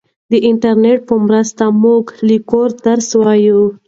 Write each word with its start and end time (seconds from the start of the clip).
د 0.31 0.33
انټرنیټ 0.49 0.99
په 1.09 1.15
مرسته 1.25 1.63
موږ 1.83 2.03
له 2.27 2.37
کوره 2.49 2.75
درس 2.85 3.09
وایو. 3.21 3.61